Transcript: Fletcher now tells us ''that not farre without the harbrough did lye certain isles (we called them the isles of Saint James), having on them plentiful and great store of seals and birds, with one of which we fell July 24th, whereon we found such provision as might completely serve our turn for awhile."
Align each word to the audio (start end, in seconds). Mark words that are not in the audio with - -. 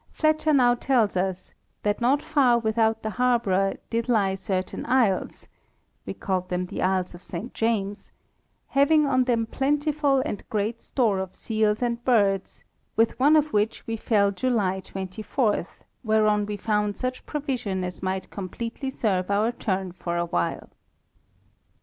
Fletcher 0.09 0.51
now 0.51 0.73
tells 0.73 1.15
us 1.15 1.53
''that 1.83 2.01
not 2.01 2.23
farre 2.23 2.57
without 2.57 3.03
the 3.03 3.11
harbrough 3.11 3.75
did 3.91 4.09
lye 4.09 4.33
certain 4.33 4.83
isles 4.87 5.47
(we 6.07 6.13
called 6.15 6.49
them 6.49 6.65
the 6.65 6.81
isles 6.81 7.13
of 7.13 7.21
Saint 7.21 7.53
James), 7.53 8.11
having 8.69 9.05
on 9.05 9.25
them 9.25 9.45
plentiful 9.45 10.23
and 10.25 10.41
great 10.49 10.81
store 10.81 11.19
of 11.19 11.35
seals 11.35 11.83
and 11.83 12.03
birds, 12.03 12.63
with 12.95 13.19
one 13.19 13.35
of 13.35 13.53
which 13.53 13.85
we 13.85 13.95
fell 13.95 14.31
July 14.31 14.81
24th, 14.83 15.81
whereon 16.03 16.47
we 16.47 16.57
found 16.57 16.97
such 16.97 17.23
provision 17.27 17.83
as 17.83 18.01
might 18.01 18.31
completely 18.31 18.89
serve 18.89 19.29
our 19.29 19.51
turn 19.51 19.91
for 19.91 20.17
awhile." 20.17 20.71